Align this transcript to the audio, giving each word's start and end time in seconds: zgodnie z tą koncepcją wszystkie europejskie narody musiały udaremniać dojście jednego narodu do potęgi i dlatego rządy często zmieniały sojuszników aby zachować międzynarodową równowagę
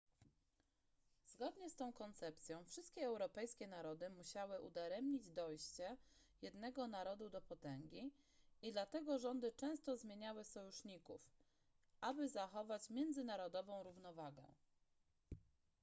zgodnie 1.25 1.69
z 1.69 1.75
tą 1.75 1.93
koncepcją 1.93 2.63
wszystkie 2.65 3.01
europejskie 3.05 3.67
narody 3.67 4.09
musiały 4.09 4.61
udaremniać 4.61 5.29
dojście 5.29 5.97
jednego 6.41 6.87
narodu 6.87 7.29
do 7.29 7.41
potęgi 7.41 8.11
i 8.61 8.71
dlatego 8.71 9.19
rządy 9.19 9.51
często 9.51 9.97
zmieniały 9.97 10.43
sojuszników 10.43 11.21
aby 12.01 12.29
zachować 12.29 12.89
międzynarodową 12.89 13.83
równowagę 13.83 14.43